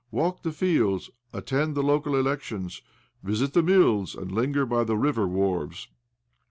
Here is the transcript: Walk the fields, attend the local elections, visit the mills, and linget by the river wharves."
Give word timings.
Walk 0.09 0.41
the 0.41 0.51
fields, 0.51 1.11
attend 1.31 1.75
the 1.75 1.83
local 1.83 2.15
elections, 2.15 2.81
visit 3.21 3.53
the 3.53 3.61
mills, 3.61 4.15
and 4.15 4.31
linget 4.31 4.67
by 4.67 4.83
the 4.83 4.97
river 4.97 5.27
wharves." 5.27 5.89